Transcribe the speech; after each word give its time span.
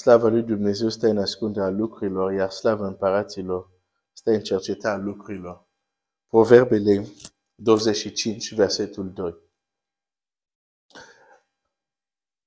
Slava 0.00 0.28
lui 0.28 0.42
Dumnezeu 0.42 0.88
stă 0.88 1.06
în 1.06 1.18
ascunderea 1.18 1.68
lucrurilor, 1.68 2.32
iar 2.32 2.50
slava 2.50 2.86
împăraților 2.86 3.70
stă 4.12 4.30
în 4.30 4.40
cercetarea 4.40 5.04
lucrurilor. 5.04 5.68
Proverbele 6.26 7.06
25, 7.54 8.54
versetul 8.54 9.12
2. 9.12 9.36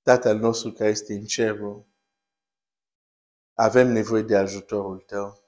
Tatăl 0.02 0.38
nostru 0.38 0.72
care 0.72 0.90
este 0.90 1.14
în 1.14 1.26
cerul, 1.26 1.86
avem 3.54 3.92
nevoie 3.92 4.22
de 4.22 4.36
ajutorul 4.36 5.00
tău. 5.00 5.42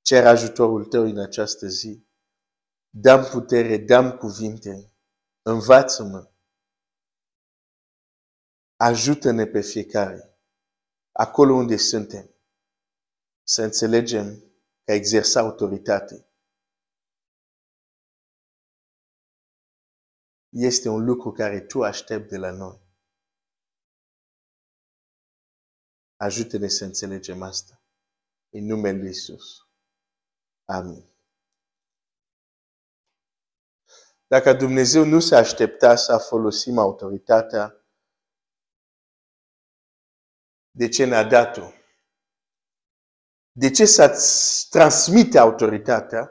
Cer 0.00 0.26
ajutorul 0.26 0.84
tău 0.84 1.02
în 1.02 1.18
această 1.18 1.66
zi. 1.66 2.06
Dăm 2.90 3.24
putere, 3.24 3.76
dăm 3.76 4.16
cuvinte. 4.16 4.92
Învață-mă. 5.42 6.30
Ajută-ne 8.76 9.46
pe 9.46 9.60
fiecare. 9.60 10.37
Acolo 11.24 11.54
unde 11.54 11.76
suntem. 11.76 12.30
Să 13.42 13.62
înțelegem 13.62 14.38
că 14.84 14.92
exersa 14.92 15.40
autoritate. 15.40 16.26
Este 20.48 20.88
un 20.88 21.04
lucru 21.04 21.32
care 21.32 21.60
tu 21.60 21.82
aștepți 21.82 22.28
de 22.28 22.36
la 22.36 22.50
noi. 22.50 22.80
Ajută-ne 26.16 26.68
să 26.68 26.84
înțelegem 26.84 27.42
asta. 27.42 27.82
În 28.48 28.64
numele 28.64 28.98
Lui 28.98 29.08
Isus. 29.08 29.68
Amin. 30.64 31.04
Dacă 34.26 34.52
Dumnezeu 34.52 35.04
nu 35.04 35.20
se 35.20 35.36
aștepta 35.36 35.96
să 35.96 36.16
folosim 36.18 36.78
autoritatea, 36.78 37.77
de 40.78 40.88
ce 40.88 41.04
ne-a 41.04 41.24
dat-o? 41.24 41.72
De 43.52 43.70
ce 43.70 43.84
să 43.84 44.18
transmite 44.70 45.38
autoritatea 45.38 46.30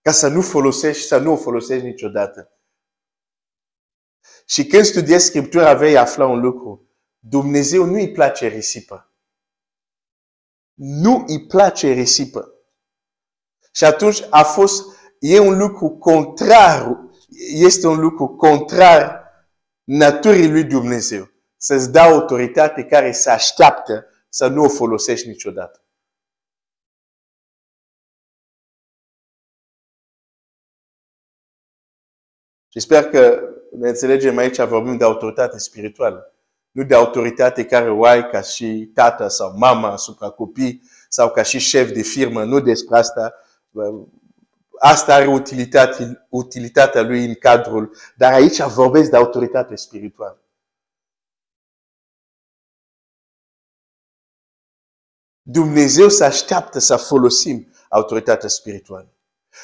ca 0.00 0.12
să 0.12 0.28
nu 0.28 0.42
folosești, 0.42 1.06
să 1.06 1.18
nu 1.18 1.32
o 1.32 1.36
folosești 1.36 1.86
niciodată? 1.86 2.52
Și 4.46 4.66
când 4.66 4.84
studiezi 4.84 5.26
Scriptura, 5.26 5.74
vei 5.74 5.96
afla 5.96 6.26
un 6.26 6.40
lucru. 6.40 6.88
Dumnezeu 7.18 7.84
nu 7.84 7.94
îi 7.94 8.12
place 8.12 8.46
risipă 8.46 9.08
nu 10.78 11.24
îi 11.26 11.46
place 11.46 11.92
risipă. 11.92 12.52
Și 13.72 13.84
atunci 13.84 14.22
a 14.30 14.42
fost, 14.42 14.84
e 15.18 15.38
un 15.38 15.58
lucru 15.58 15.88
contrar, 15.88 16.96
este 17.54 17.86
un 17.86 18.00
lucru 18.00 18.28
contrar 18.28 19.22
naturii 19.84 20.50
lui 20.50 20.64
Dumnezeu. 20.64 21.30
Să-ți 21.58 21.92
dea 21.92 22.02
autoritate 22.02 22.84
care 22.84 23.12
se 23.12 23.30
așteaptă 23.30 24.06
să 24.28 24.46
nu 24.46 24.64
o 24.64 24.68
folosești 24.68 25.28
niciodată. 25.28 25.82
Și 32.68 32.80
sper 32.80 33.04
că 33.04 33.48
ne 33.72 33.88
înțelegem 33.88 34.36
aici, 34.36 34.60
vorbim 34.60 34.96
de 34.96 35.04
autoritate 35.04 35.58
spirituală 35.58 36.32
nu 36.78 36.84
de 36.84 36.94
autoritate 36.94 37.64
care 37.64 37.90
o 37.90 38.04
ai 38.04 38.28
ca 38.30 38.40
și 38.40 38.90
tată 38.94 39.28
sau 39.28 39.54
mama 39.56 39.88
asupra 39.88 40.28
copii 40.28 40.82
sau 41.08 41.30
ca 41.30 41.42
și 41.42 41.58
șef 41.58 41.90
de 41.92 42.02
firmă, 42.02 42.44
nu 42.44 42.60
despre 42.60 42.96
asta. 42.96 43.34
Asta 44.78 45.14
are 45.14 45.26
utilitate, 45.26 46.26
utilitatea 46.28 47.02
lui 47.02 47.24
în 47.24 47.34
cadrul, 47.34 47.96
dar 48.16 48.32
aici 48.32 48.62
vorbesc 48.62 49.10
de 49.10 49.16
autoritate 49.16 49.76
spirituală. 49.76 50.42
Dumnezeu 55.50 56.08
se 56.08 56.24
așteaptă 56.24 56.78
să 56.78 56.96
folosim 56.96 57.72
autoritatea 57.88 58.48
spirituală. 58.48 59.12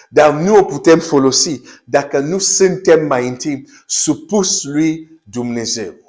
Dar 0.08 0.32
nu 0.32 0.56
o 0.56 0.64
putem 0.64 0.98
folosi 0.98 1.60
dacă 1.84 2.18
nu 2.18 2.38
suntem 2.38 3.06
mai 3.06 3.28
întâi 3.28 3.68
supus 3.86 4.62
lui 4.62 5.20
Dumnezeu 5.24 6.02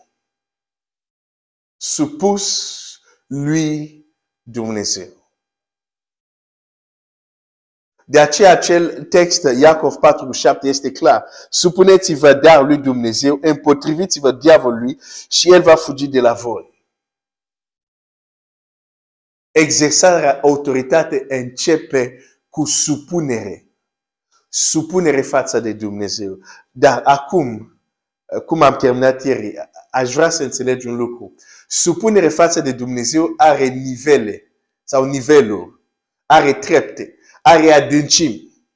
supus 1.86 2.80
lui 3.28 4.06
Dumnezeu. 4.42 5.08
De 8.06 8.20
aceea 8.20 8.52
acel 8.52 9.04
text, 9.04 9.44
Iacov 9.60 9.96
4 9.96 10.32
7, 10.32 10.68
este 10.68 10.92
clar. 10.92 11.26
Supuneți-vă 11.50 12.34
dar 12.34 12.66
lui 12.66 12.78
Dumnezeu, 12.78 13.40
împotriviți-vă 13.42 14.32
diavolului 14.32 15.00
și 15.30 15.52
el 15.52 15.62
va 15.62 15.76
fugi 15.76 16.08
de 16.08 16.20
la 16.20 16.34
voi. 16.34 16.75
Exersarea 19.58 20.40
autoritate 20.42 21.26
începe 21.28 22.24
cu 22.50 22.66
supunere. 22.66 23.70
Supunere 24.50 25.22
față 25.22 25.60
de 25.60 25.74
Dumnezeu. 25.74 26.38
Dar 26.72 27.02
acum, 27.04 27.80
cum 28.46 28.62
am 28.62 28.76
terminat 28.76 29.24
ieri, 29.24 29.70
aș 29.92 30.14
vrea 30.14 30.30
să 30.30 30.44
înțelegi 30.44 30.88
un 30.88 30.96
lucru. 30.96 31.36
Supunere 31.68 32.30
față 32.30 32.62
de 32.62 32.72
Dumnezeu 32.72 33.34
are 33.38 33.68
nivele 33.68 34.44
sau 34.84 35.04
niveluri, 35.04 35.80
are 36.26 36.54
trepte, 36.54 37.16
are 37.42 37.72
adâncimi. 37.72 38.68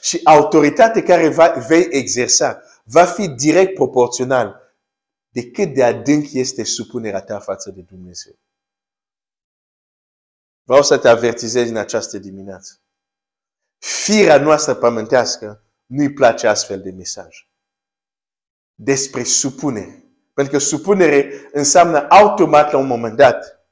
Și 0.00 0.20
autoritatea 0.24 1.02
care 1.02 1.28
va, 1.28 1.48
vei 1.48 1.86
exersa 1.90 2.62
va 2.84 3.04
fi 3.04 3.28
direct 3.28 3.74
proporțional 3.74 4.60
de 5.30 5.50
cât 5.50 5.74
de 5.74 5.84
adânc 5.84 6.32
este 6.32 6.64
supunerea 6.64 7.22
ta 7.22 7.40
față 7.40 7.70
de 7.70 7.80
Dumnezeu. 7.80 8.38
Vreau 10.62 10.82
să 10.82 10.98
te 10.98 11.08
avertizez 11.08 11.68
în 11.68 11.76
această 11.76 12.18
dimineață. 12.18 12.80
Firea 13.78 14.40
noastră 14.40 14.74
pământească 14.74 15.64
nu-i 15.86 16.12
place 16.12 16.46
astfel 16.46 16.82
de 16.82 16.90
mesaj 16.90 17.48
despre 18.82 19.22
supunere. 19.22 20.04
Pentru 20.34 20.52
că 20.52 20.58
supunere 20.58 21.48
înseamnă 21.52 22.08
automat 22.08 22.72
la 22.72 22.78
un 22.78 22.86
moment 22.86 23.16
dat 23.16 23.68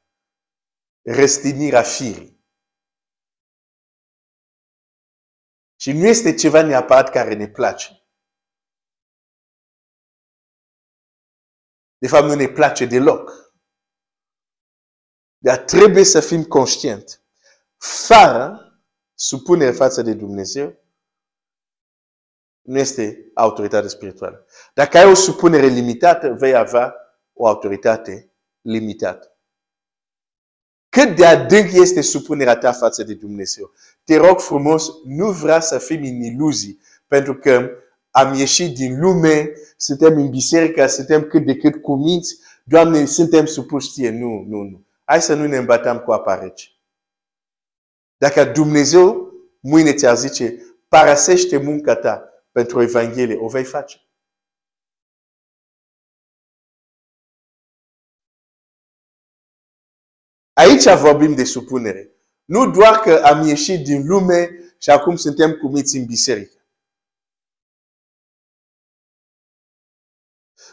răstignirea 1.03 1.83
firii. 1.83 2.37
Și 5.77 5.93
nu 5.93 6.07
este 6.07 6.35
ceva 6.35 6.63
neapărat 6.63 7.11
care 7.11 7.35
ne 7.35 7.49
place. 7.49 8.03
De 11.99 12.09
fapt, 12.09 12.25
nu 12.27 12.35
ne 12.35 12.49
place 12.49 12.87
deloc. 12.87 13.53
Dar 15.39 15.59
trebuie 15.59 16.05
să 16.05 16.21
fim 16.21 16.45
conștient. 16.45 17.23
Fără 17.77 18.63
supunere 19.15 19.73
față 19.73 20.03
de 20.03 20.15
Dumnezeu, 20.15 20.77
nu 22.61 22.79
este 22.79 23.31
autoritate 23.35 23.89
spirituală. 23.89 24.47
Dacă 24.75 24.99
ai 24.99 25.11
o 25.11 25.15
supunere 25.15 25.67
limitată, 25.67 26.33
vei 26.33 26.55
avea 26.55 26.95
o 27.33 27.47
autoritate 27.47 28.33
limitată. 28.61 29.33
Cât 30.89 31.17
de 31.17 31.27
adânc 31.27 31.73
este 31.73 32.01
supunerea 32.01 32.57
ta 32.57 32.73
față 32.73 33.03
de 33.03 33.15
Dumnezeu? 33.15 33.73
Te 34.05 34.17
rog 34.17 34.41
frumos, 34.41 34.89
nu 35.05 35.31
vrea 35.31 35.61
să 35.61 35.79
fim 35.79 36.03
în 36.03 36.23
iluzii, 36.23 36.81
pentru 37.07 37.35
că 37.35 37.71
am 38.11 38.35
ieșit 38.35 38.75
din 38.75 39.01
lume, 39.01 39.53
suntem 39.77 40.17
în 40.17 40.29
biserică, 40.31 40.87
suntem 40.87 41.23
cât 41.23 41.45
de 41.45 41.57
cât 41.57 41.83
cuminți, 41.83 42.39
Doamne, 42.69 43.05
suntem 43.05 43.47
supuși 43.47 43.91
ție. 43.91 44.11
Nu, 44.11 44.45
nu, 44.47 44.63
nu. 44.63 44.87
Hai 45.05 45.23
să 45.23 45.35
nu 45.35 45.47
ne 45.47 45.57
îmbătăm 45.57 45.99
cu 45.99 46.13
apa 46.13 46.39
rece. 46.39 46.69
Dacă 48.17 48.45
Dumnezeu 48.45 49.33
mâine 49.61 49.95
ți-ar 49.95 50.17
zice, 50.17 50.63
parasește 50.89 51.57
munca 51.57 51.97
ta, 51.97 52.29
pentru 52.53 52.83
Evanghelie, 52.83 53.37
o 53.37 53.49
vei 53.49 53.65
face. 53.65 54.01
Aici 60.53 60.85
vorbim 60.85 61.35
de 61.35 61.45
supunere. 61.45 62.11
Nu 62.45 62.71
doar 62.71 62.99
că 62.99 63.23
am 63.25 63.47
ieșit 63.47 63.85
din 63.85 64.07
lume 64.07 64.51
și 64.79 64.91
acum 64.91 65.17
suntem 65.17 65.53
cumiți 65.53 65.97
în 65.97 66.05
biserică. 66.05 66.58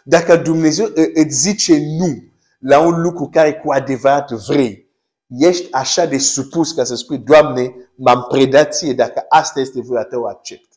Dacă 0.07 0.35
Dumnezeu 0.35 0.87
îți 1.13 1.35
zice 1.35 1.77
nu 1.77 2.33
la 2.59 2.79
un 2.79 3.01
lucru 3.01 3.29
care 3.29 3.53
cu 3.53 3.71
adevărat 3.71 4.31
vrei, 4.31 4.89
ești 5.27 5.71
așa 5.71 6.05
de 6.05 6.17
supus 6.17 6.71
ca 6.71 6.83
să 6.83 6.95
spui, 6.95 7.17
Doamne, 7.17 7.75
m-am 7.95 8.25
predat 8.29 8.73
ție, 8.73 8.93
dacă 8.93 9.25
asta 9.29 9.59
este 9.59 9.81
voia 9.81 10.03
ta, 10.03 10.17
o 10.17 10.27
accept. 10.27 10.69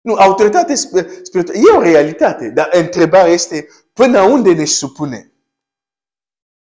Nu, 0.00 0.14
autoritatea 0.14 0.74
spirituală 1.22 1.58
e 1.58 1.76
o 1.76 1.82
realitate, 1.82 2.50
dar 2.50 2.68
întrebarea 2.72 3.32
este 3.32 3.68
până 3.92 4.22
unde 4.22 4.52
ne 4.52 4.64
supune. 4.64 5.32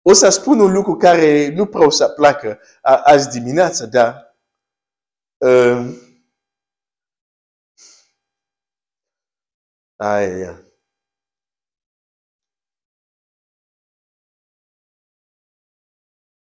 O 0.03 0.13
să 0.13 0.29
spun 0.29 0.61
un 0.61 0.73
lucru 0.73 0.97
care 0.97 1.49
nu 1.49 1.67
prea 1.67 1.87
o 1.87 1.91
să 1.91 2.09
placă 2.09 2.61
azi 2.83 3.29
dimineață, 3.39 3.87
dar 3.87 4.30
uh, 5.41 6.09
Aia. 9.97 10.65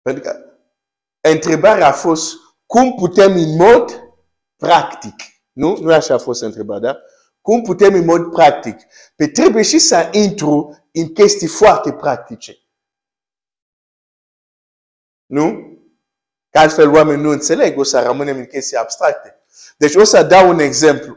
Pentru 0.02 0.22
că 0.22 0.58
întrebarea 1.20 1.88
a 1.88 1.92
fost 1.92 2.34
cum 2.66 2.94
putem 2.94 3.32
în 3.32 3.56
mod 3.56 3.90
practic, 4.56 5.14
nu? 5.52 5.76
Nu 5.76 5.92
așa 5.92 6.14
a 6.14 6.18
fost 6.18 6.42
întrebarea, 6.42 6.92
da? 6.92 6.98
Cum 7.40 7.62
putem 7.62 7.94
în 7.94 8.04
mod 8.04 8.30
practic? 8.30 8.76
Pe 9.16 9.28
trebuie 9.28 9.62
și 9.62 9.78
să 9.78 10.10
intru 10.12 10.86
în 10.92 11.12
chestii 11.12 11.48
foarte 11.48 11.92
practice. 11.92 12.58
Nu? 15.26 15.75
Că 16.56 16.62
altfel 16.62 16.90
oamenii 16.90 17.22
nu 17.22 17.30
înțeleg, 17.30 17.78
o 17.78 17.82
să 17.82 18.00
rămânem 18.00 18.36
în 18.36 18.46
chestii 18.46 18.76
abstracte. 18.76 19.42
Deci 19.76 19.94
o 19.94 20.04
să 20.04 20.22
dau 20.22 20.48
un 20.48 20.58
exemplu 20.58 21.16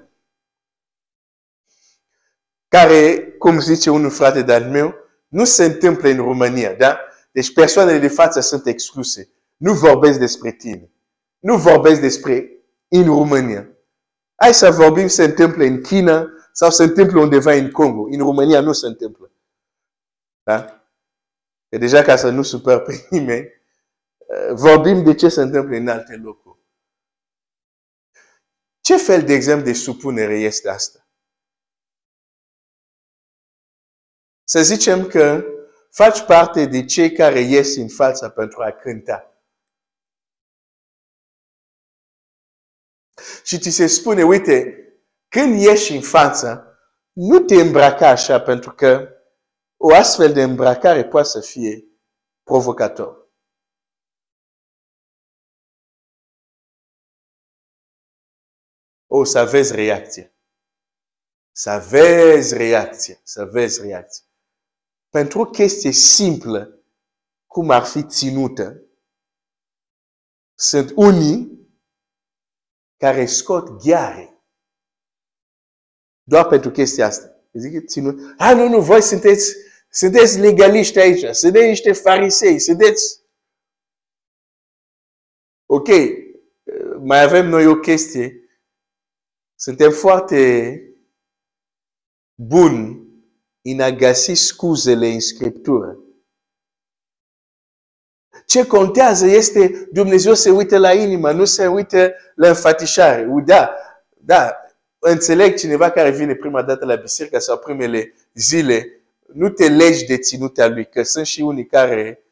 care, 2.68 3.21
cum 3.38 3.59
zice 3.59 3.89
unul 3.89 4.09
frate 4.09 4.41
de-al 4.41 4.63
meu, 4.63 4.95
nu 5.27 5.45
se 5.45 5.63
întâmplă 5.63 6.09
în 6.09 6.15
România, 6.15 6.74
da? 6.74 7.00
Deci 7.31 7.53
persoanele 7.53 7.97
de 7.97 8.07
față 8.07 8.39
sunt 8.39 8.68
excluse. 8.68 9.30
Nu 9.57 9.74
vorbesc 9.74 10.19
despre 10.19 10.51
tine. 10.51 10.91
Nu 11.39 11.57
vorbesc 11.57 12.01
despre 12.01 12.51
în 12.88 13.06
România. 13.06 13.69
Hai 14.35 14.53
să 14.53 14.71
vorbim 14.71 15.07
se 15.07 15.24
întâmplă 15.24 15.63
în 15.63 15.81
China 15.81 16.27
sau 16.51 16.69
se 16.69 16.83
întâmplă 16.83 17.19
undeva 17.19 17.53
în 17.53 17.71
Congo. 17.71 18.07
În 18.12 18.19
România 18.19 18.62
nu 18.62 18.71
se 18.71 18.88
întâmplă. 18.88 19.31
Da? 20.44 20.83
E 21.69 21.77
deja 21.77 22.01
ca 22.01 22.15
să 22.15 22.30
nu 22.30 22.42
supăr 22.42 22.80
pe 22.81 23.07
nimeni, 23.09 23.39
eh, 23.39 23.58
vorbim 24.54 25.04
de 25.04 25.16
ce 25.16 25.30
se 25.30 25.42
întâmplă 25.42 25.76
în 25.76 25.88
alte 25.88 26.16
locuri. 26.16 26.60
Ce 28.81 28.98
fel 28.98 29.24
de 29.24 29.34
exemplu 29.34 29.66
de 29.66 29.74
supunere 29.74 30.40
este 30.40 30.70
asta? 30.70 31.08
Să 34.44 34.62
zicem 34.62 35.08
că 35.08 35.44
faci 35.92 36.26
parte 36.26 36.66
de 36.66 36.86
cei 36.86 37.12
care 37.12 37.40
ies 37.40 37.76
în 37.76 37.88
fața 37.88 38.30
pentru 38.30 38.62
a 38.62 38.72
cânta. 38.72 39.24
Și 43.44 43.60
ți 43.60 43.70
se 43.70 43.88
spune, 43.88 44.24
uite, 44.24 44.84
când 45.28 45.62
ieși 45.62 45.96
în 45.96 46.02
față, 46.02 46.78
nu 47.12 47.40
te 47.40 47.56
îmbraca 47.56 48.10
așa 48.10 48.42
pentru 48.42 48.72
că 48.72 49.10
o 49.78 49.94
astfel 49.94 50.34
de 50.34 50.44
îmbracare 50.44 51.06
poate 51.08 51.28
să 51.28 51.40
fie 51.40 51.84
provocator. 52.44 53.19
O 59.11 59.23
să 59.23 59.45
vezi 59.51 59.75
reacție. 59.75 60.33
Să 61.51 61.85
vezi 61.89 62.53
reacție. 62.57 63.19
Să 63.23 63.45
vezi 63.45 63.81
reacție. 63.81 64.25
Pentru 65.09 65.39
o 65.39 65.45
chestie 65.45 65.91
simplă, 65.91 66.83
cum 67.45 67.69
ar 67.69 67.83
fi 67.83 68.03
ținută, 68.03 68.81
sunt 70.56 70.91
unii 70.95 71.67
care 72.97 73.25
scot 73.25 73.83
gheare. 73.83 74.44
Doar 76.23 76.47
pentru 76.47 76.71
chestia 76.71 77.06
asta. 77.06 77.35
Zic, 77.53 77.88
ținut. 77.88 78.33
Ah, 78.38 78.56
nu, 78.56 78.67
nu, 78.67 78.81
voi 78.81 79.01
sunteți, 79.01 79.56
sunteți 79.89 80.39
legaliști 80.39 81.00
aici, 81.00 81.35
sunteți 81.35 81.65
niște 81.67 81.91
farisei, 81.91 82.59
sunteți... 82.59 83.19
Ok, 85.65 85.88
mai 87.00 87.21
avem 87.21 87.47
noi 87.47 87.65
o 87.67 87.75
chestie. 87.75 88.49
Suntem 89.61 89.91
foarte 89.91 90.81
buni 92.35 93.07
în 93.61 93.79
a 93.79 93.91
găsi 93.91 94.33
scuzele 94.33 95.07
în 95.07 95.19
Scriptură. 95.19 95.97
Ce 98.45 98.67
contează 98.67 99.25
este 99.25 99.88
Dumnezeu 99.91 100.33
se 100.33 100.50
uită 100.50 100.77
la 100.77 100.94
inimă, 100.94 101.31
nu 101.31 101.45
se 101.45 101.67
uită 101.67 102.13
la 102.35 102.47
înfățișare. 102.47 103.27
Da, 103.45 103.75
da, 104.17 104.56
înțeleg 105.00 105.57
cineva 105.57 105.91
care 105.91 106.09
vine 106.11 106.35
prima 106.35 106.61
dată 106.61 106.85
la 106.85 106.95
biserică 106.95 107.39
sau 107.39 107.57
primele 107.57 108.13
zile, 108.33 109.01
nu 109.33 109.50
te 109.50 109.69
legi 109.69 110.06
de 110.06 110.17
ținutea 110.17 110.67
lui, 110.67 110.89
că 110.89 111.03
sunt 111.03 111.25
și 111.25 111.41
unii 111.41 111.65
care 111.65 112.23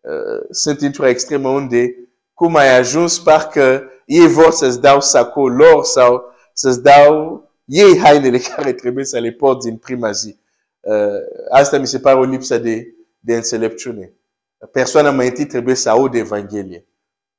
uh, 0.00 0.46
sunt 0.50 0.80
într-o 0.80 1.06
extremă 1.06 1.48
unde 1.48 1.96
cum 2.34 2.56
ai 2.56 2.76
ajuns, 2.76 3.18
parcă 3.18 3.90
ei 4.06 4.26
vor 4.26 4.50
să-ți 4.50 4.80
dau 4.80 5.00
sacou 5.00 5.46
lor 5.46 5.84
sau 5.84 6.32
să-ți 6.54 6.82
dau 6.82 7.42
ei 7.64 7.98
hainele 7.98 8.38
care 8.56 8.72
trebuie 8.72 9.04
să 9.04 9.18
le 9.18 9.32
porți 9.32 9.68
în 9.68 9.76
prima 9.76 10.10
zi. 10.10 10.38
Uh, 10.80 10.94
asta 11.50 11.78
mi 11.78 11.86
se 11.86 11.98
pare 11.98 12.18
o 12.18 12.24
lipsă 12.24 12.58
de, 12.58 12.94
de 13.20 13.34
înțelepciune. 13.34 14.12
Persoana 14.72 15.10
mai 15.10 15.28
întâi 15.28 15.46
trebuie 15.46 15.74
să 15.74 15.90
audă 15.90 16.16
Evanghelie, 16.16 16.86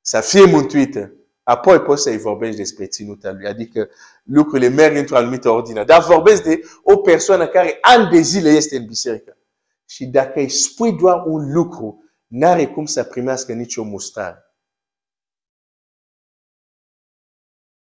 să 0.00 0.20
fie 0.20 0.44
mântuită. 0.44 1.12
Apoi 1.42 1.80
poți 1.80 2.02
să-i 2.02 2.18
vorbești 2.18 2.56
despre 2.56 2.86
ținuta 2.86 3.32
lui. 3.32 3.46
Adică 3.46 3.88
lucrurile 4.22 4.68
merg 4.68 4.96
într-o 4.96 5.16
anumită 5.16 5.50
ordine. 5.50 5.84
Dar 5.84 6.02
vorbesc 6.02 6.42
de 6.42 6.60
o 6.82 6.96
persoană 6.96 7.46
care 7.46 7.78
ani 7.80 8.10
de 8.10 8.20
zile 8.20 8.48
este 8.48 8.76
în 8.76 8.84
biserică. 8.84 9.36
Și 9.88 10.06
dacă 10.06 10.38
îi 10.38 10.48
spui 10.48 10.92
doar 10.92 11.22
un 11.26 11.52
lucru, 11.52 12.04
n-are 12.26 12.66
cum 12.66 12.84
să 12.84 13.02
primească 13.02 13.52
nicio 13.52 13.82
mustrare. 13.82 14.45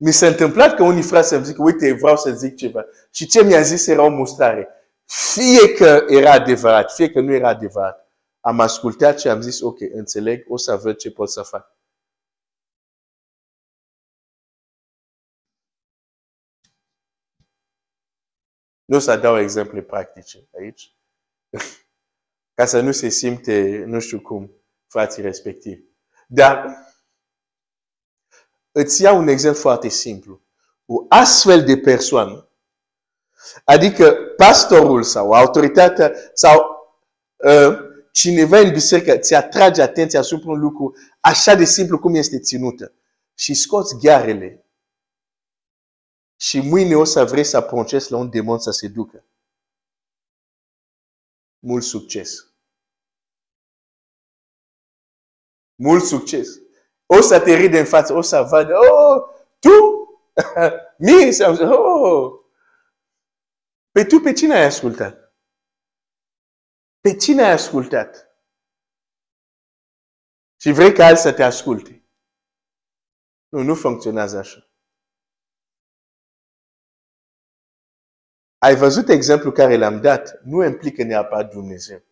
Mi 0.03 0.13
s-a 0.13 0.27
întâmplat 0.27 0.75
că 0.75 0.83
unii 0.83 1.03
frați 1.03 1.29
să-mi 1.29 1.45
zic, 1.45 1.59
uite, 1.59 1.93
vreau 1.93 2.17
să 2.17 2.31
zic 2.31 2.57
ceva. 2.57 2.85
Și 3.11 3.27
ce 3.27 3.45
mi-a 3.45 3.61
zis 3.61 3.87
era 3.87 4.03
o 4.03 4.09
mustrare. 4.09 4.69
Fie 5.05 5.75
că 5.75 6.05
era 6.09 6.33
adevărat, 6.33 6.93
fie 6.93 7.11
că 7.11 7.21
nu 7.21 7.33
era 7.33 7.49
adevărat. 7.49 8.13
Am 8.41 8.61
ascultat 8.61 9.21
și 9.21 9.29
am 9.29 9.41
zis, 9.41 9.61
ok, 9.61 9.81
înțeleg, 9.81 10.45
o 10.49 10.57
să 10.57 10.77
văd 10.77 10.97
ce 10.97 11.11
pot 11.11 11.31
să 11.31 11.43
fac. 11.43 11.77
Nu 18.85 18.97
o 18.97 18.99
să 18.99 19.17
dau 19.17 19.39
exemple 19.39 19.83
practice 19.83 20.49
aici, 20.59 20.95
ca 22.57 22.65
să 22.65 22.81
nu 22.81 22.93
se 22.93 23.09
simte, 23.09 23.85
nu 23.87 24.01
știu 24.01 24.21
cum, 24.21 24.51
frații 24.87 25.23
respectivi. 25.23 25.83
Dar 26.29 26.67
îți 28.73 29.03
iau 29.03 29.19
un 29.19 29.29
exemplu 29.29 29.61
foarte 29.61 29.89
simplu. 29.89 30.41
O 30.87 31.05
astfel 31.09 31.65
de 31.65 31.79
persoană, 31.79 32.49
adică 33.65 34.13
pastorul 34.37 35.03
sau 35.03 35.33
autoritatea 35.33 36.13
sau 36.35 36.61
uh, 37.37 37.79
cineva 38.13 38.59
în 38.59 38.73
biserică 38.73 39.19
ți 39.19 39.35
atrage 39.35 39.83
atenția 39.83 40.21
asupra 40.21 40.51
un 40.51 40.59
lucru 40.59 40.97
așa 41.21 41.55
de 41.55 41.65
simplu 41.65 41.99
cum 41.99 42.15
este 42.15 42.39
ținută 42.39 42.93
și 43.35 43.55
scoți 43.55 43.97
ghearele 43.97 44.65
și 46.37 46.61
mâine 46.61 46.95
o 46.95 47.05
să 47.05 47.25
vrei 47.25 47.45
să 47.45 47.61
poncezi 47.61 48.11
la 48.11 48.17
un 48.17 48.31
demon 48.31 48.59
să 48.59 48.71
se 48.71 48.89
ducă. 48.89 49.25
Mult 51.59 51.85
succes! 51.85 52.53
Mult 55.75 56.05
succes! 56.05 56.49
O 57.17 57.21
să 57.21 57.41
te 57.45 57.55
ride 57.55 57.79
în 57.79 57.87
față, 57.87 58.13
o 58.13 58.21
să 58.21 58.47
vadă, 58.51 58.75
oh, 58.77 59.23
tu? 59.59 59.77
Mie? 61.05 61.31
Oh! 61.65 62.41
Pe 63.91 64.05
tu 64.05 64.17
pe 64.23 64.33
cine 64.33 64.55
ai 64.55 64.65
ascultat? 64.65 65.35
Pe 67.01 67.17
cine 67.17 67.43
ai 67.43 67.51
ascultat? 67.51 68.11
Și 70.61 70.73
vrei 70.73 70.93
ca 70.93 71.05
alții 71.05 71.23
să 71.23 71.33
te 71.35 71.43
asculte. 71.43 72.09
Nu, 73.49 73.63
nu 73.63 73.75
funcționează 73.75 74.39
așa. 74.39 74.71
Ai 78.59 78.75
văzut 78.77 79.09
exemplul 79.09 79.53
care 79.53 79.77
l-am 79.77 80.01
dat? 80.01 80.41
Nu 80.43 80.65
implică 80.65 81.03
neapărat 81.03 81.51
Dumnezeu. 81.51 82.03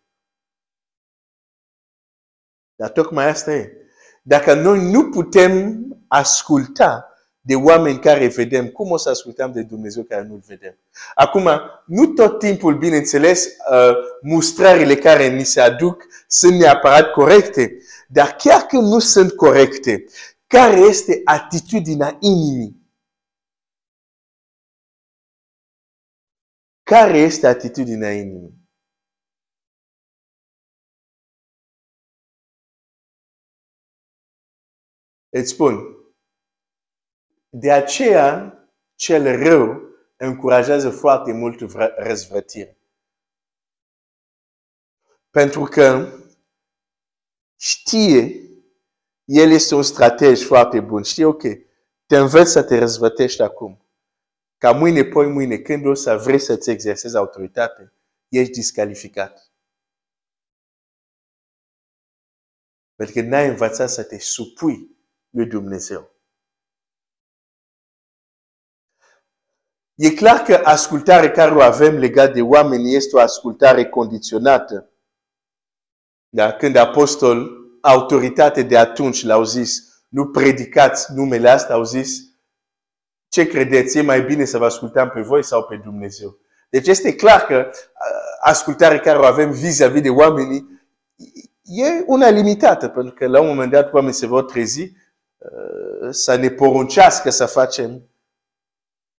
Dar 2.75 2.91
tocmai 2.91 3.27
asta 3.29 3.53
e. 3.53 3.88
Dacă 4.29 4.55
noi 4.55 4.91
nu 4.91 5.09
putem 5.09 5.85
asculta 6.09 7.13
de 7.41 7.55
oameni 7.55 7.99
care 7.99 8.27
vedem, 8.27 8.67
cum 8.67 8.91
o 8.91 8.97
să 8.97 9.09
ascultăm 9.09 9.53
de 9.53 9.63
Dumnezeu 9.63 10.03
care 10.03 10.23
nu-L 10.23 10.43
vedem? 10.47 10.79
Acum, 11.15 11.49
nu 11.87 12.07
tot 12.07 12.39
timpul, 12.39 12.79
bineînțeles, 12.79 13.47
uh, 13.47 13.97
mustrările 14.23 14.95
care 14.97 15.29
ni 15.29 15.45
se 15.45 15.61
aduc 15.61 16.07
sunt 16.27 16.59
neapărat 16.59 17.11
corecte, 17.11 17.77
dar 18.09 18.33
chiar 18.33 18.61
că 18.61 18.77
nu 18.77 18.99
sunt 18.99 19.33
corecte, 19.33 20.05
care 20.47 20.77
este 20.77 21.21
atitudinea 21.25 22.17
inimii? 22.21 22.77
Care 26.83 27.19
este 27.19 27.47
atitudinea 27.47 28.13
inimii? 28.13 28.58
Îți 35.39 35.51
spun, 35.51 35.97
de 37.49 37.73
aceea 37.73 38.59
cel 38.95 39.43
rău 39.43 39.83
încurajează 40.17 40.91
foarte 40.91 41.33
mult 41.33 41.61
răzvrătire. 41.97 42.79
Pentru 45.31 45.65
că 45.65 46.13
știe, 47.57 48.41
el 49.25 49.51
este 49.51 49.75
un 49.75 49.83
strateg 49.83 50.37
foarte 50.37 50.81
bun. 50.81 51.03
Știe, 51.03 51.25
ok, 51.25 51.43
te 52.07 52.17
înveți 52.17 52.53
să 52.53 52.63
te 52.63 52.79
răzvătești 52.79 53.43
acum. 53.43 53.87
Ca 54.57 54.73
mâine, 54.73 55.05
poi 55.05 55.27
mâine, 55.27 55.59
când 55.59 55.87
o 55.87 55.95
să 55.95 56.17
vrei 56.17 56.39
să-ți 56.39 56.71
exersezi 56.71 57.17
autoritate, 57.17 57.93
ești 58.29 58.53
discalificat. 58.53 59.53
Pentru 62.95 63.15
că 63.15 63.21
n-ai 63.21 63.49
învățat 63.49 63.91
să 63.91 64.05
te 64.05 64.19
supui 64.19 64.98
lui 65.31 65.47
Dumnezeu. 65.47 66.11
E 69.95 70.11
clar 70.11 70.43
că 70.43 70.61
ascultarea 70.65 71.31
care 71.31 71.55
o 71.55 71.61
avem 71.61 71.97
legat 71.97 72.33
de 72.33 72.43
oameni 72.43 72.95
este 72.95 73.17
o 73.17 73.21
ascultare 73.21 73.85
condiționată. 73.85 74.91
Da? 76.29 76.53
Când 76.53 76.77
apostol, 76.77 77.51
autoritate 77.81 78.63
de 78.63 78.79
atunci 78.79 79.25
l-au 79.25 79.45
zis, 79.45 80.03
nu 80.09 80.27
predicați 80.31 81.13
numele 81.13 81.49
asta, 81.49 81.75
au 81.75 81.85
zis, 81.85 82.19
ce 83.29 83.47
credeți? 83.47 83.99
E 83.99 84.03
mai 84.03 84.23
bine 84.23 84.45
să 84.45 84.59
vă 84.59 84.65
ascultăm 84.65 85.11
pe 85.11 85.21
voi 85.21 85.45
sau 85.45 85.65
pe 85.65 85.77
Dumnezeu? 85.77 86.39
Deci 86.71 86.87
este 86.87 87.15
clar 87.15 87.41
că 87.41 87.71
ascultarea 88.41 89.01
care 89.01 89.19
o 89.19 89.25
avem 89.25 89.51
vis-a-vis 89.51 90.03
de 90.03 90.11
oamenii 90.11 90.67
e 91.63 92.03
una 92.07 92.29
limitată, 92.29 92.89
pentru 92.89 93.15
că 93.15 93.27
la 93.27 93.41
un 93.41 93.47
moment 93.47 93.71
dat 93.71 93.93
oamenii 93.93 94.15
se 94.15 94.27
vor 94.27 94.45
trezi 94.45 94.93
să 96.11 96.37
ne 96.37 96.51
poruncească 96.51 97.31
să 97.31 97.47
facem 97.47 98.09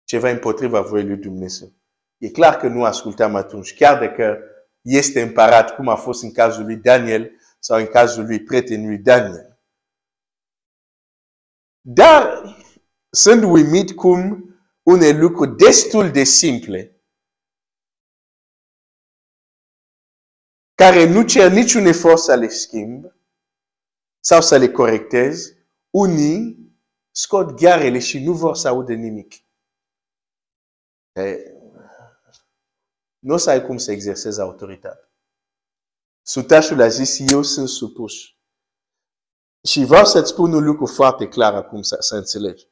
ceva 0.03 0.29
împotriva 0.29 0.81
voii 0.81 1.05
lui 1.07 1.17
Dumnezeu. 1.17 1.71
E 2.17 2.29
clar 2.29 2.57
că 2.57 2.67
nu 2.67 2.83
ascultăm 2.83 3.36
atunci, 3.36 3.75
chiar 3.75 4.00
dacă 4.00 4.39
este 4.81 5.21
împărat, 5.21 5.75
cum 5.75 5.88
a 5.88 5.95
fost 5.95 6.24
în 6.24 6.31
cazul 6.31 6.63
lui 6.63 6.75
Daniel 6.75 7.31
sau 7.59 7.79
în 7.79 7.88
cazul 7.88 8.25
lui 8.25 8.43
prietenului 8.43 8.98
Daniel. 8.98 9.59
Dar 11.81 12.43
sunt 13.09 13.43
uimit 13.43 13.95
cum 13.95 14.50
unele 14.83 15.19
lucruri 15.19 15.55
destul 15.55 16.12
de 16.12 16.24
simple, 16.24 16.93
care 20.75 21.05
nu 21.05 21.25
cer 21.25 21.51
niciun 21.51 21.86
efort 21.86 22.19
să 22.19 22.36
le 22.36 22.48
schimb 22.48 23.13
sau 24.19 24.41
să 24.41 24.57
le 24.57 24.71
corectez, 24.71 25.53
unii 25.89 26.69
scot 27.12 27.51
ghearele 27.51 28.00
și 28.00 28.24
nu 28.24 28.34
vor 28.34 28.55
să 28.55 28.67
audă 28.67 28.93
nimic. 28.93 29.34
Nu 33.19 33.34
o 33.34 33.38
să 33.38 33.50
ai 33.50 33.65
cum 33.65 33.77
să 33.77 33.91
exersezi 33.91 34.41
autoritate. 34.41 35.10
Sutașul 36.22 36.81
a 36.81 36.88
zis, 36.88 37.31
eu 37.31 37.43
sunt 37.43 37.69
supus. 37.69 38.13
Și 39.67 39.84
vreau 39.86 40.05
să-ți 40.05 40.29
spun 40.29 40.53
un 40.53 40.63
lucru 40.63 40.86
foarte 40.86 41.27
clar 41.27 41.53
acum 41.53 41.81
să, 41.81 41.98
să 42.00 42.15
înțelegi. 42.15 42.67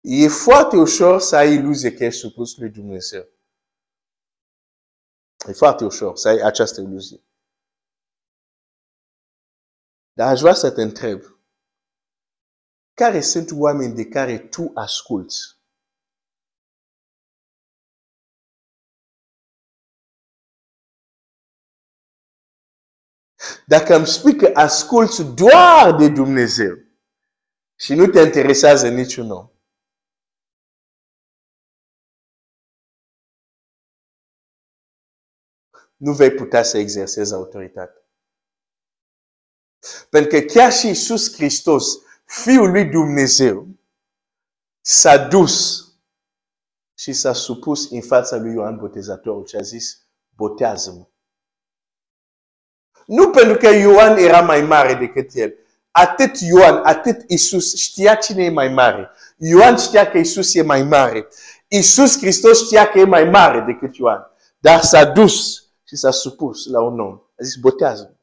E 0.00 0.28
foarte 0.28 0.76
ușor 0.76 1.20
să 1.20 1.36
ai 1.36 1.54
iluzie 1.54 1.94
că 1.94 2.04
ești 2.04 2.20
supus 2.20 2.56
lui 2.56 2.70
Dumnezeu. 2.70 3.28
E 5.48 5.52
foarte 5.52 5.84
ușor 5.84 6.16
să 6.16 6.28
ai 6.28 6.40
această 6.40 6.80
iluzie. 6.80 7.20
Dar 10.20 10.28
aș 10.28 10.40
vrea 10.40 10.54
să 10.54 10.70
te 10.70 10.82
întreb. 10.82 11.20
Care 12.94 13.20
sunt 13.20 13.50
oameni 13.52 13.94
de 13.94 14.08
care 14.08 14.38
tu 14.38 14.70
asculți? 14.74 15.58
Dacă 23.66 23.94
îmi 23.94 24.06
spui 24.06 24.36
că 24.36 24.50
asculți 24.54 25.22
doar 25.34 25.96
de 25.98 26.08
Dumnezeu 26.08 26.74
și 27.78 27.94
nu 27.94 28.06
te 28.06 28.20
interesează 28.20 28.88
niciun 28.88 29.30
om, 29.30 29.50
nu 35.96 36.12
vei 36.12 36.30
putea 36.30 36.62
să 36.62 36.78
exersezi 36.78 37.34
autoritate. 37.34 37.99
Pentru 40.10 40.38
că 40.38 40.40
chiar 40.40 40.72
și 40.72 40.86
Iisus 40.86 41.34
Hristos, 41.34 41.84
Fiul 42.24 42.70
lui 42.70 42.84
Dumnezeu, 42.84 43.66
s-a 44.80 45.16
dus 45.16 45.84
și 46.98 47.12
s-a 47.12 47.32
supus 47.32 47.90
în 47.90 48.00
fața 48.00 48.36
lui 48.36 48.52
Ioan 48.52 48.76
Botezatorul 48.76 49.46
și 49.46 49.56
a 49.56 49.60
zis, 49.60 49.98
botează-mă. 50.36 51.06
Nu 53.06 53.30
pentru 53.30 53.56
că 53.56 53.66
Ioan 53.66 54.16
era 54.16 54.40
mai 54.40 54.62
mare 54.62 54.94
decât 54.94 55.30
el. 55.34 55.54
Atât 55.90 56.36
Ioan, 56.38 56.80
atât 56.84 57.30
Isus 57.30 57.76
știa 57.76 58.14
cine 58.14 58.44
e 58.44 58.50
mai 58.50 58.68
mare. 58.68 59.10
Ioan 59.36 59.76
știa 59.76 60.10
că 60.10 60.18
Isus 60.18 60.54
e 60.54 60.62
mai 60.62 60.82
mare. 60.82 61.28
Isus 61.68 62.18
Hristos 62.18 62.64
știa 62.64 62.88
că 62.88 62.98
e 62.98 63.04
mai 63.04 63.24
mare 63.24 63.60
decât 63.60 63.96
Ioan. 63.96 64.26
Dar 64.58 64.80
s-a 64.80 65.04
dus 65.04 65.64
și 65.84 65.96
s-a 65.96 66.10
supus 66.10 66.66
la 66.66 66.80
un 66.82 67.00
om. 67.00 67.14
A 67.14 67.42
zis, 67.42 67.56
botează 67.56 68.19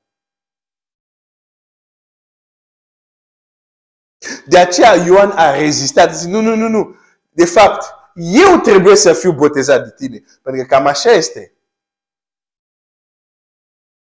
De 4.49 4.57
aceea 4.57 4.93
Ioan 5.05 5.31
a 5.31 5.55
rezistat. 5.55 6.09
A 6.09 6.11
zis, 6.13 6.27
nu, 6.27 6.41
nu, 6.41 6.55
nu, 6.55 6.67
nu. 6.67 6.95
De 7.31 7.45
fapt, 7.45 7.85
eu 8.15 8.59
trebuie 8.63 8.95
să 8.95 9.13
fiu 9.13 9.31
botezat 9.33 9.83
de 9.83 9.93
tine. 9.95 10.19
Pentru 10.41 10.61
că 10.61 10.67
cam 10.67 10.85
așa 10.85 11.11
este. 11.11 11.57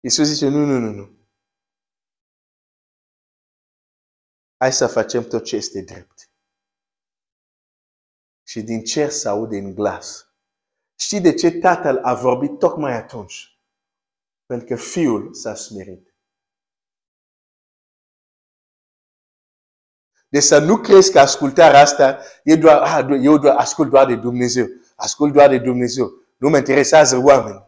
Iisus 0.00 0.26
zice, 0.26 0.48
nu, 0.48 0.64
nu, 0.64 0.78
nu, 0.78 0.90
nu. 0.90 1.16
Hai 4.56 4.72
să 4.72 4.86
facem 4.86 5.24
tot 5.24 5.44
ce 5.44 5.56
este 5.56 5.82
drept. 5.82 6.30
Și 8.46 8.62
din 8.62 8.84
cer 8.84 9.10
să 9.10 9.28
aude 9.28 9.56
în 9.56 9.74
glas. 9.74 10.32
Știi 11.00 11.20
de 11.20 11.34
ce 11.34 11.50
tatăl 11.50 11.98
a 12.02 12.14
vorbit 12.14 12.58
tocmai 12.58 12.92
atunci? 12.92 13.58
Pentru 14.46 14.66
că 14.66 14.76
fiul 14.76 15.34
s-a 15.34 15.54
smerit. 15.54 16.07
Deci 20.28 20.42
să 20.42 20.58
nu 20.58 20.76
crezi 20.76 21.12
că 21.12 21.18
ascultarea 21.18 21.80
asta 21.80 22.18
e 22.44 22.56
doar, 22.56 22.80
ah, 22.82 23.18
eu 23.22 23.38
doar, 23.38 23.56
ascult 23.56 23.90
doar 23.90 24.06
de 24.06 24.16
Dumnezeu. 24.16 24.66
Ascult 24.96 25.32
doar 25.32 25.48
de 25.48 25.58
Dumnezeu. 25.58 26.10
Nu 26.36 26.48
mă 26.48 26.56
interesează 26.56 27.16
oameni. 27.16 27.66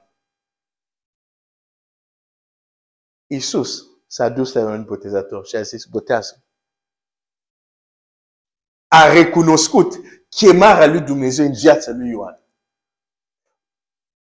Iisus 3.27 3.87
s-a 4.07 4.29
dus 4.29 4.53
la 4.53 4.65
un 4.65 4.85
botezator 4.85 5.47
și 5.47 5.57
a 5.57 5.63
zis, 5.63 5.85
botează. 5.85 6.45
A 8.89 9.13
recunoscut 9.13 9.95
chemarea 10.29 10.87
lui 10.87 11.01
Dumnezeu 11.01 11.47
în 11.47 11.53
viața 11.53 11.91
lui 11.91 12.09
Ioan. 12.09 12.41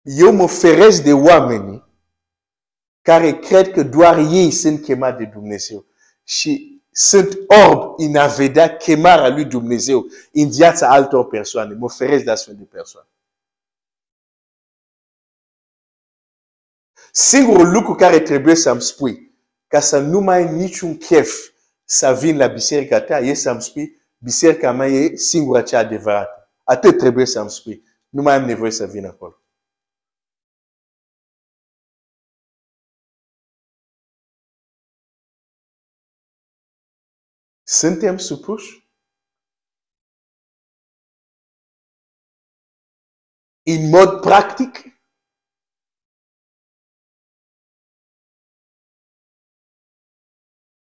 Eu 0.02 0.32
mă 0.32 0.46
feresc 0.46 1.02
de 1.02 1.12
oameni 1.12 1.84
care 3.02 3.38
cred 3.38 3.70
că 3.70 3.82
doar 3.82 4.18
ei 4.18 4.50
sunt 4.50 4.82
chemați 4.82 5.18
de 5.18 5.24
Dumnezeu. 5.24 5.86
Și 6.22 6.71
sunt 6.92 7.38
orb 7.46 7.94
în 7.96 8.16
a 8.16 8.26
vedea 8.26 8.76
chemarea 8.76 9.28
lui 9.28 9.44
Dumnezeu 9.44 10.06
în 10.32 10.50
viața 10.50 10.88
altor 10.88 11.26
persoane. 11.26 11.74
Mă 11.74 11.90
feresc 11.90 12.24
de 12.24 12.30
astfel 12.30 12.54
de 12.54 12.64
persoane. 12.64 13.06
Singurul 17.12 17.70
lucru 17.70 17.94
care 17.94 18.20
trebuie 18.20 18.54
să-mi 18.54 18.82
spui, 18.82 19.34
ca 19.66 19.80
să 19.80 19.98
nu 19.98 20.20
mai 20.20 20.36
ai 20.36 20.52
niciun 20.52 20.96
chef 20.96 21.50
să 21.84 22.18
vin 22.20 22.36
la 22.36 22.46
biserica 22.46 23.00
ta, 23.00 23.18
e 23.18 23.34
să-mi 23.34 23.62
spui, 23.62 24.00
biserica 24.18 24.72
mea 24.72 24.86
e 24.86 25.16
singura 25.16 25.62
cea 25.62 25.78
adevărată. 25.78 26.50
Atât 26.64 26.98
trebuie 26.98 27.26
să-mi 27.26 27.50
spui. 27.50 27.82
Nu 28.08 28.22
mai 28.22 28.34
am 28.34 28.44
nevoie 28.44 28.70
să 28.70 28.86
vin 28.86 29.06
acolo. 29.06 29.41
Suntem 37.62 38.18
supuși? 38.18 38.90
În 43.62 43.88
mod 43.88 44.20
practic? 44.20 44.92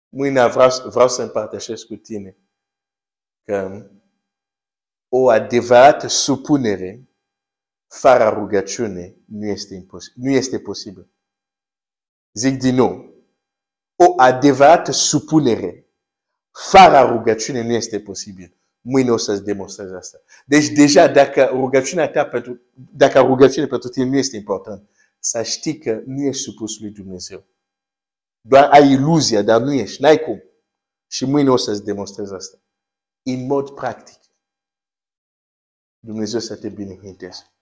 Mâine 0.09 0.47
vreau, 0.47 0.89
vreau 0.89 1.07
să 1.07 1.21
împărtășesc 1.21 1.85
cu 1.85 1.95
tine 1.95 2.37
că 3.43 3.89
o 5.07 5.29
adevărată 5.29 6.07
supunere 6.07 7.09
fără 7.87 8.29
rugăciune 8.29 9.15
nu 9.27 9.45
este, 9.45 9.73
imposibil, 9.75 10.23
nu 10.23 10.29
este 10.29 10.59
posibil. 10.59 11.11
Zic 12.33 12.59
din 12.59 12.75
nou, 12.75 12.91
o 13.95 14.21
adevărată 14.21 14.91
supunere 14.91 15.82
fără 16.53 17.09
rugăciune 17.11 17.61
nu 17.63 17.71
este 17.71 17.99
posibil. 17.99 18.57
mâine 18.81 19.11
o 19.11 19.17
să-ți 19.17 19.43
demonstrezi 19.43 19.93
asta. 19.93 20.21
Deci 20.45 20.67
deja 20.67 21.07
dacă 21.07 21.49
rugăciunea 21.51 22.09
ta 22.11 22.25
pentru, 22.25 22.61
dacă 22.73 23.19
rugăciunea 23.19 23.67
pentru 23.67 23.89
tine 23.89 24.05
nu 24.05 24.17
este 24.17 24.35
important, 24.35 24.89
să 25.19 25.43
știi 25.43 25.77
că 25.77 26.01
nu 26.05 26.25
ești 26.25 26.41
supus 26.41 26.79
lui 26.79 26.89
Dumnezeu. 26.89 27.45
Doar 28.41 28.69
ai 28.69 28.91
iluzia, 28.91 29.41
dar 29.41 29.61
nu 29.61 29.73
ești, 29.73 30.01
n-ai 30.01 30.19
cum. 30.19 30.43
Și 31.07 31.25
mâine 31.25 31.49
o 31.49 31.57
să-ți 31.57 31.83
demonstrezi 31.83 32.33
asta. 32.33 32.57
În 33.23 33.45
mod 33.45 33.69
practic. 33.69 34.19
Dumnezeu 35.99 36.39
să 36.39 36.55
te 36.55 36.69
binecuvânteze. 36.69 37.52